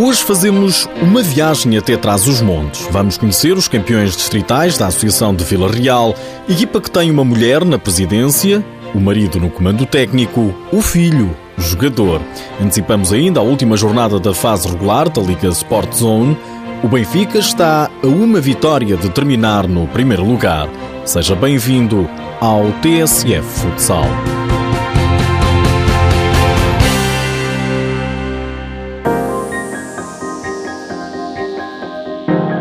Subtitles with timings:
[0.00, 2.86] Hoje fazemos uma viagem até trás os montes.
[2.92, 6.14] Vamos conhecer os campeões distritais da Associação de Vila Real,
[6.48, 8.64] equipa que tem uma mulher na presidência,
[8.94, 12.22] o marido no comando técnico, o filho, jogador.
[12.62, 16.38] Antecipamos ainda a última jornada da fase regular da Liga Sport Zone.
[16.84, 20.68] O Benfica está a uma vitória de terminar no primeiro lugar.
[21.04, 22.08] Seja bem-vindo
[22.40, 24.06] ao TSF Futsal.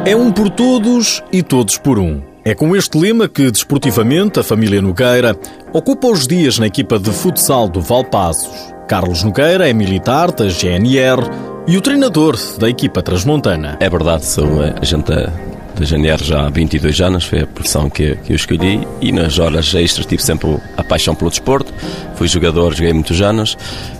[0.08, 2.22] É um por todos e todos por um.
[2.46, 5.38] É com este lema que, desportivamente, a família Nogueira
[5.74, 8.74] ocupa os dias na equipa de futsal do Valpassos.
[8.88, 11.22] Carlos Nogueira é militar da GNR
[11.68, 13.76] e o treinador da equipa transmontana.
[13.82, 14.48] É verdade, sou
[14.82, 15.30] a gente da
[15.78, 19.76] GNR já há 22 anos, foi a profissão que, que eu escolhi e nas horas
[19.76, 21.74] extras tive sempre a paixão pelo desporto.
[22.16, 23.58] Fui jogador, joguei muitos anos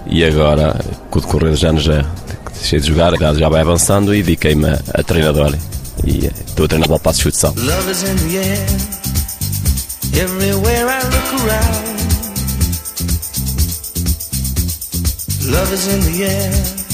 [0.10, 0.74] e agora,
[1.12, 2.06] com o decorrer dos anos, já
[2.54, 5.54] deixei de jogar, já vai avançando e dediquei-me a, a treinador
[6.06, 7.54] e estou a treinar Valpassos Futsal.
[7.58, 8.68] Love is in the air,
[10.22, 11.98] everywhere I look around.
[15.52, 16.88] Love is in the air.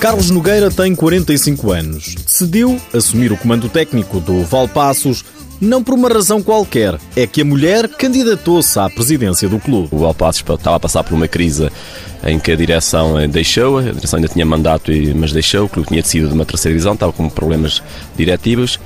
[0.00, 2.14] Carlos Nogueira tem 45 anos.
[2.16, 5.24] Decidiu assumir o comando técnico do Valpassos
[5.60, 9.88] não por uma razão qualquer, é que a mulher candidatou-se à presidência do clube.
[9.90, 11.70] O Valpassos estava a passar por uma crise
[12.24, 15.88] em que a direção eh, deixou, a direção ainda tinha mandato, mas deixou, o clube
[15.88, 17.82] tinha decidido de uma terceira divisão, estava com problemas
[18.16, 18.78] diretivos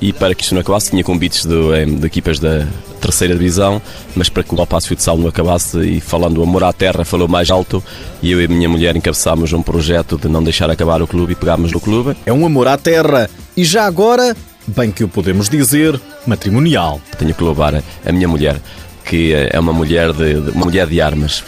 [0.00, 2.66] e para que isto não acabasse tinha convites de, de equipas da
[3.00, 3.80] terceira divisão,
[4.14, 7.28] mas para que o Valpasso Futsal não acabasse e falando o amor à terra falou
[7.28, 7.82] mais alto
[8.22, 11.32] e eu e a minha mulher encabeçámos um projeto de não deixar acabar o clube
[11.32, 12.16] e pegámos no clube.
[12.26, 14.36] É um amor à terra e já agora,
[14.66, 17.00] bem que o podemos dizer, matrimonial.
[17.18, 18.60] Tenho que louvar a minha mulher
[19.06, 21.42] que é uma mulher de, uma mulher de armas,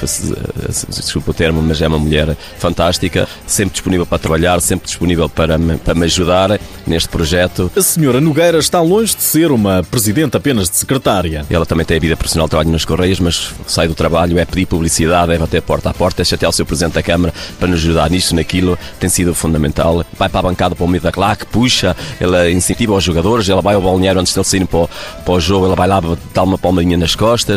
[0.89, 5.59] desculpa o termo, mas é uma mulher fantástica, sempre disponível para trabalhar, sempre disponível para
[5.59, 7.71] me, para me ajudar neste projeto.
[7.77, 11.45] A senhora Nogueira está longe de ser uma presidente apenas de secretária.
[11.51, 14.67] Ela também tem a vida profissional, trabalho nas Correias, mas sai do trabalho, é pedir
[14.67, 17.81] publicidade, é bater porta a porta, é chatear o seu presidente da Câmara para nos
[17.81, 20.05] ajudar nisto, naquilo, tem sido fundamental.
[20.17, 23.61] Vai para a bancada para o meio da claque, puxa, ela incentiva os jogadores, ela
[23.61, 24.91] vai ao balneário antes de eles saírem para o,
[25.25, 26.01] para o jogo, ela vai lá
[26.33, 27.48] dar uma palmadinha nas costas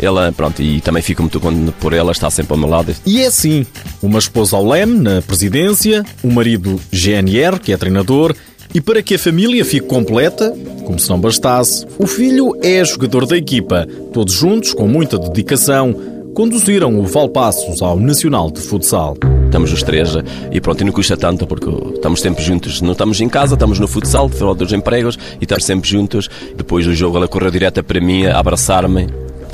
[0.00, 2.94] Ela, pronto, e também fico muito contente por ela, está sempre ao meu lado.
[3.04, 3.66] E é assim:
[4.02, 8.34] uma esposa ao leme na presidência, um marido GNR, que é treinador,
[8.72, 10.54] e para que a família fique completa,
[10.84, 13.86] como se não bastasse, o filho é jogador da equipa.
[14.12, 15.94] Todos juntos, com muita dedicação,
[16.34, 19.16] conduziram o Valpassos ao Nacional de Futsal.
[19.44, 20.10] Estamos os três
[20.52, 22.80] e pronto, e não custa tanto porque estamos sempre juntos.
[22.80, 26.28] Não estamos em casa, estamos no futsal, fora dos empregos e estamos sempre juntos.
[26.56, 29.08] Depois do jogo ela correu direta para mim, abraçar-me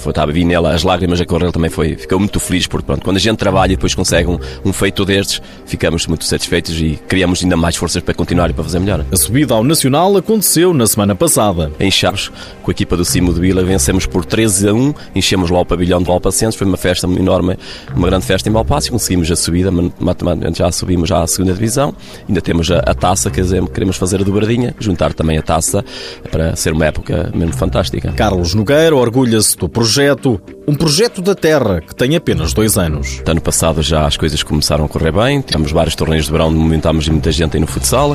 [0.07, 2.67] foi, estava a vir nela as lágrimas a correr, ele também foi, ficou muito feliz,
[2.67, 6.25] porque pronto, quando a gente trabalha e depois consegue um, um feito destes, ficamos muito
[6.25, 9.05] satisfeitos e criamos ainda mais forças para continuar e para fazer melhor.
[9.11, 11.73] A subida ao Nacional aconteceu na semana passada.
[11.81, 12.31] Em Chaves,
[12.63, 15.67] com a equipa do Cimo de Vila, vencemos por 13 a 1, enchemos lá o
[15.67, 17.59] pavilhão de Valpacenses, foi uma festa enorme,
[17.95, 21.93] uma grande festa em Valpace, conseguimos a subida, matematicamente já subimos já à segunda divisão,
[22.29, 25.85] ainda temos a, a taça, quer dizer, queremos fazer a dobradinha, juntar também a taça
[26.31, 28.13] para ser uma época mesmo fantástica.
[28.13, 33.23] Carlos Nogueira orgulha-se do projeto projeto, um projeto da Terra que tem apenas dois anos.
[33.27, 37.09] Ano passado já as coisas começaram a correr bem, tivemos vários torneios de verão, movimentámos
[37.09, 38.15] muita gente aí no futsal,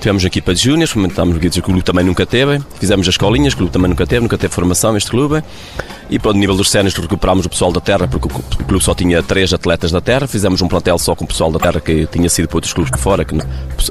[0.00, 3.12] tivemos uma equipa de júniores, movimentámos guias que o clube também nunca teve, fizemos as
[3.12, 5.44] escolinhas, que o clube também nunca teve, nunca teve formação este clube.
[6.10, 8.94] E para o nível dos sénios recuperámos o pessoal da Terra, porque o clube só
[8.94, 12.06] tinha três atletas da Terra, fizemos um plantel só com o pessoal da Terra que
[12.06, 13.36] tinha sido para outros clubes de fora, que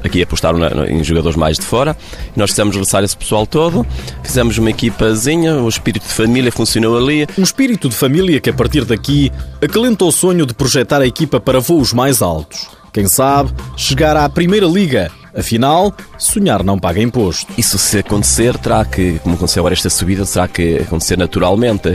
[0.03, 1.95] aqui apostaram em jogadores mais de fora.
[2.35, 3.85] E nós fizemos regressar esse pessoal todo,
[4.23, 7.26] fizemos uma equipazinha, o espírito de família funcionou ali.
[7.37, 11.39] Um espírito de família que a partir daqui acalenta o sonho de projetar a equipa
[11.39, 12.67] para voos mais altos.
[12.93, 17.53] Quem sabe, chegar à Primeira Liga Afinal, sonhar não paga imposto.
[17.55, 21.89] Isso se acontecer, terá que, como aconteceu agora esta subida, terá que acontecer naturalmente.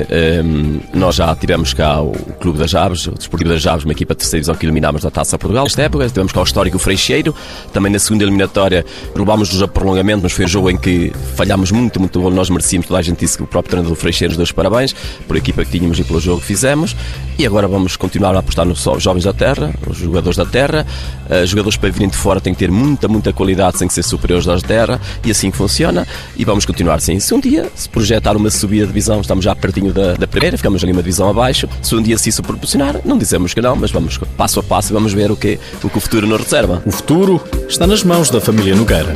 [0.44, 4.14] Um, nós já tivemos cá o Clube das Aves, o Desportivo das Aves, uma equipa
[4.14, 5.64] de terceira divisão que eliminámos da Taça Portugal.
[5.64, 7.34] Nesta época, tivemos cá o histórico Freixeiro.
[7.72, 11.98] Também na segunda eliminatória levámos-nos a prolongamento, mas foi um jogo em que falhámos muito,
[11.98, 12.30] muito bom.
[12.30, 14.52] Nós merecíamos, toda a gente disse que o próprio treinador do Freixeiro nos deu os
[14.52, 14.94] parabéns
[15.26, 16.94] por a equipa que tínhamos e pelo jogo que fizemos.
[17.36, 20.86] E agora vamos continuar a apostar nos jovens da terra, os jogadores da terra.
[21.28, 24.02] Uh, jogadores para virem de fora têm que ter muita, muita qualidade sem que ser
[24.02, 26.06] superiores aos da terra e assim funciona
[26.36, 27.18] e vamos continuar assim.
[27.20, 30.56] Se um dia se projetar uma subida de divisão, estamos já pertinho da, da primeira,
[30.56, 33.76] ficamos ali uma divisão abaixo, se um dia se isso proporcionar, não dizemos que não,
[33.76, 36.40] mas vamos passo a passo e vamos ver o que, o que o futuro nos
[36.40, 36.82] reserva.
[36.84, 39.14] O futuro está nas mãos da família Nogueira.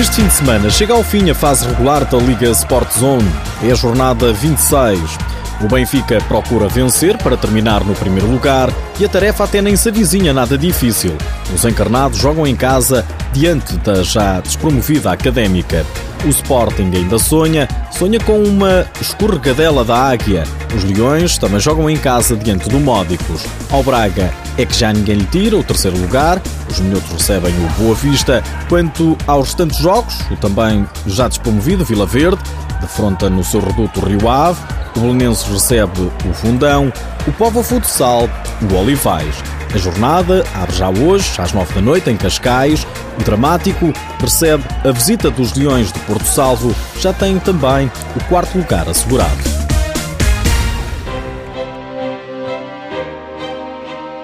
[0.00, 3.30] Este fim de semana chega ao fim a fase regular da Liga Sport Zone.
[3.62, 5.18] É a jornada 26.
[5.62, 9.90] O Benfica procura vencer para terminar no primeiro lugar e a tarefa até nem se
[9.90, 11.14] avizinha nada difícil.
[11.54, 15.84] Os encarnados jogam em casa diante da já despromovida académica.
[16.24, 20.44] O Sporting ainda sonha, sonha com uma escorregadela da águia.
[20.74, 23.44] Os Leões também jogam em casa diante do Módicos.
[23.70, 26.40] Ao Braga é que já ninguém lhe tira o terceiro lugar,
[26.70, 28.42] os minutos recebem o Boa Vista.
[28.68, 32.42] Quanto aos restantes jogos, o também já despromovido Vila Verde
[32.80, 34.60] defronta no seu reduto Rio Ave,
[34.96, 36.92] o Belenenses recebe o Fundão,
[37.26, 38.28] o Povo Futsal,
[38.70, 39.34] o Olivais.
[39.72, 42.86] A jornada abre já hoje, às nove da noite, em Cascais.
[43.18, 46.74] O Dramático recebe a visita dos Leões de Porto Salvo.
[46.98, 49.60] Já tem também o quarto lugar assegurado.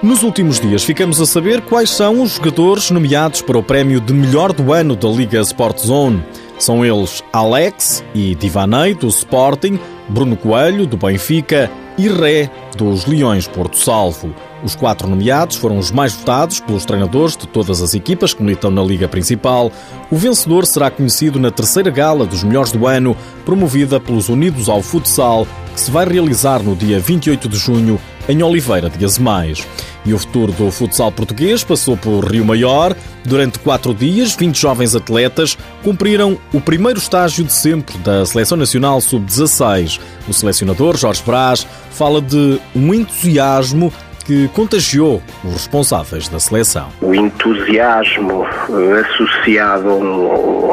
[0.03, 4.12] Nos últimos dias ficamos a saber quais são os jogadores nomeados para o prémio de
[4.12, 6.25] melhor do ano da Liga Sport Zone.
[6.59, 13.49] São eles Alex e Divanei, do Sporting, Bruno Coelho, do Benfica e Ré, dos Leões
[13.49, 14.35] Porto Salvo.
[14.62, 18.70] Os quatro nomeados foram os mais votados pelos treinadores de todas as equipas que militam
[18.70, 19.70] na Liga Principal.
[20.11, 24.82] O vencedor será conhecido na terceira gala dos melhores do ano, promovida pelos Unidos ao
[24.82, 29.67] Futsal, que se vai realizar no dia 28 de junho em Oliveira de Azemais.
[30.05, 32.94] E o futuro do futsal português passou por Rio Maior.
[33.25, 39.00] Durante quatro dias, 20 jovens atletas cumpriram o primeiro estágio de sempre da Seleção Nacional
[39.00, 40.00] Sub-16.
[40.28, 43.93] O selecionador Jorge Brás fala de um entusiasmo
[44.26, 46.88] que contagiou os responsáveis da seleção.
[47.00, 49.94] O entusiasmo eh, associado a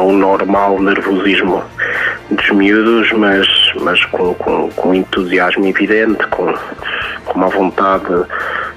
[0.03, 1.63] um, normal nervosismo
[2.31, 3.47] dos miúdos, mas,
[3.81, 6.51] mas com, com, com entusiasmo evidente, com,
[7.25, 8.05] com uma vontade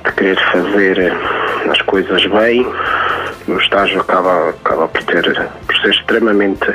[0.05, 1.13] de querer fazer
[1.71, 2.67] as coisas bem.
[3.49, 5.23] O estágio acaba, acaba por, ter,
[5.67, 6.67] por ser extremamente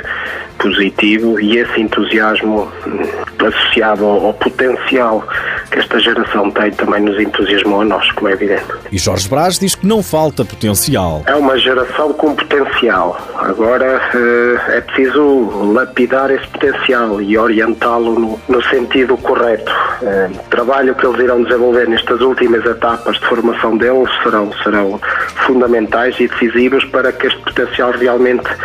[0.62, 5.28] positivo e esse entusiasmo hum, associado ao, ao potencial
[5.72, 8.66] que esta geração tem também nos entusiasmou a nós, como é evidente.
[8.92, 11.24] E Jorge Brás diz que não falta potencial.
[11.25, 13.18] É uma geração com potencial.
[13.38, 19.72] Agora eh, é preciso lapidar esse potencial e orientá-lo no, no, sentido correto.
[20.04, 25.00] Eh, o trabalho que eles irão desenvolver nestas últimas etapas de formação deles serão, serão
[25.48, 28.56] fundamentais e decisivos para que este potencial realmente eh,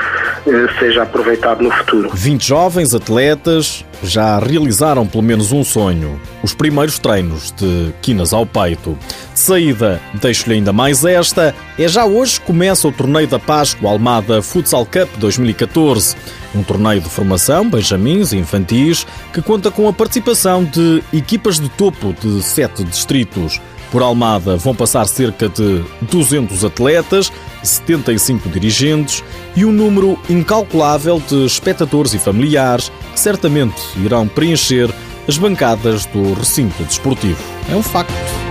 [0.79, 2.11] seja aproveitado no futuro.
[2.13, 8.47] 20 jovens atletas já realizaram pelo menos um sonho: os primeiros treinos de quinas ao
[8.47, 8.97] peito.
[9.33, 13.91] De saída, deixo-lhe ainda mais esta: é já hoje que começa o torneio da Páscoa
[13.91, 16.17] Almada Futsal Cup 2014.
[16.55, 21.69] Um torneio de formação, benjamins e infantis, que conta com a participação de equipas de
[21.69, 23.61] topo de sete distritos.
[23.91, 27.33] Por Almada vão passar cerca de 200 atletas,
[27.67, 29.23] 75 dirigentes
[29.55, 34.91] e um número incalculável de espectadores e familiares que certamente irão preencher
[35.29, 37.43] as bancadas do recinto desportivo.
[37.71, 38.46] É um facto.